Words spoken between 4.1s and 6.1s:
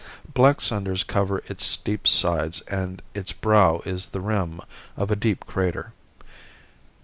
rim of a deep crater.